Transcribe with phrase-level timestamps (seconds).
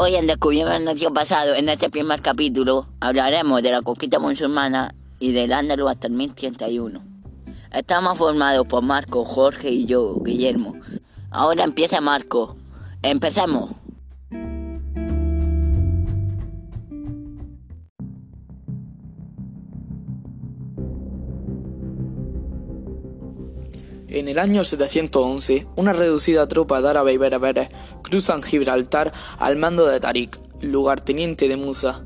[0.00, 5.32] Hoy en Descubrimiento Nació Pasado, en este primer capítulo, hablaremos de la conquista musulmana y
[5.32, 7.02] del Ándalus hasta el 1031.
[7.72, 10.76] Estamos formados por Marco, Jorge y yo, Guillermo.
[11.32, 12.56] Ahora empieza Marco.
[13.02, 13.72] Empecemos.
[24.10, 27.68] En el año 711, una reducida tropa de árabes y bereberes
[28.08, 32.04] cruzan Gibraltar al mando de Tarik, lugarteniente de Musa.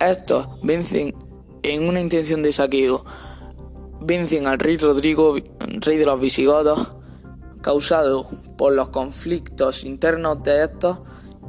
[0.00, 1.14] Estos vencen
[1.62, 3.04] en una intención de saqueo,
[4.00, 6.88] vencen al rey Rodrigo, rey de los visigodos,
[7.60, 10.98] causado por los conflictos internos de estos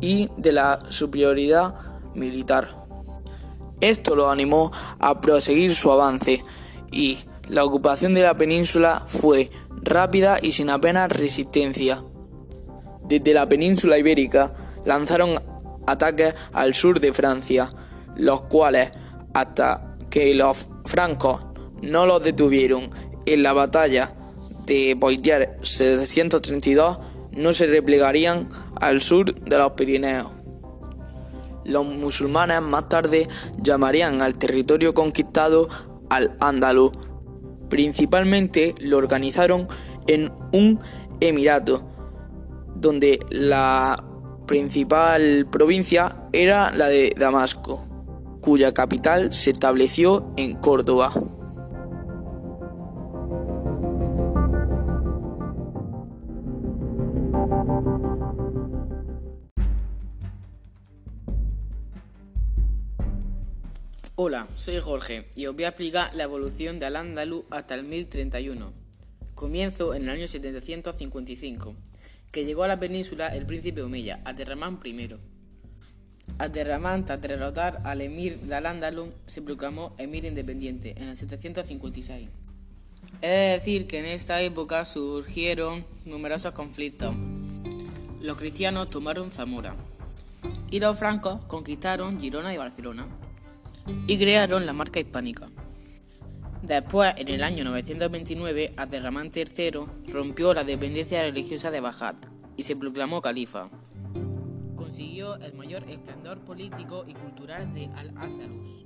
[0.02, 1.76] y de la superioridad
[2.14, 2.76] militar.
[3.80, 6.44] Esto lo animó a proseguir su avance
[6.92, 9.50] y la ocupación de la península fue
[9.82, 12.04] rápida y sin apenas resistencia.
[13.12, 14.54] Desde la península ibérica
[14.86, 15.38] lanzaron
[15.86, 17.68] ataques al sur de Francia,
[18.16, 18.92] los cuales,
[19.34, 21.42] hasta que los francos
[21.82, 22.90] no los detuvieron
[23.26, 24.14] en la batalla
[24.66, 27.00] de Poitiers 732,
[27.34, 28.48] no se replegarían
[28.80, 30.32] al sur de los Pirineos.
[31.66, 33.28] Los musulmanes más tarde
[33.62, 35.68] llamarían al territorio conquistado
[36.10, 36.94] al Andaluz
[37.68, 39.68] Principalmente lo organizaron
[40.08, 40.80] en un
[41.20, 41.91] emirato,
[42.82, 44.04] donde la
[44.48, 47.88] principal provincia era la de Damasco,
[48.42, 51.14] cuya capital se estableció en Córdoba.
[64.16, 68.81] Hola, soy Jorge y os voy a explicar la evolución de Al-Ándalus hasta el 1031.
[69.42, 71.76] Comienzo en el año 755,
[72.32, 75.16] que llegó a la península el príncipe Omeya, Aterramán I.
[76.38, 82.30] Aterramán, tras derrotar al emir de Al-Ándalus, se proclamó emir independiente en el 756.
[83.24, 87.16] Es decir, que en esta época surgieron numerosos conflictos.
[88.22, 89.74] Los cristianos tomaron Zamora
[90.70, 93.08] y los francos conquistaron Girona y Barcelona
[94.06, 95.50] y crearon la marca hispánica.
[96.64, 99.72] Después, en el año 929, Abderramán III
[100.08, 102.16] rompió la dependencia religiosa de Bajad
[102.56, 103.70] y se proclamó califa.
[104.76, 108.86] Consiguió el mayor esplendor político y cultural de Al-Ándalus.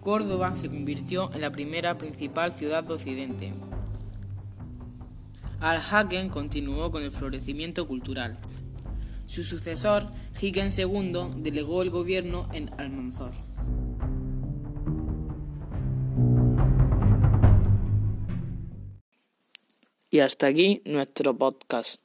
[0.00, 3.52] Córdoba se convirtió en la primera principal ciudad de Occidente.
[5.58, 8.38] Al-Hakem continuó con el florecimiento cultural.
[9.26, 10.06] Su sucesor,
[10.40, 13.49] Higgins II, delegó el gobierno en Almanzor.
[20.10, 22.00] Y hasta aquí nuestro podcast.